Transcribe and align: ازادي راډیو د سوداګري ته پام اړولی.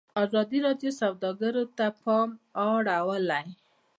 ازادي 0.23 0.59
راډیو 0.67 0.91
د 0.93 0.97
سوداګري 1.01 1.63
ته 1.77 1.85
پام 2.03 2.29
اړولی. 2.67 3.47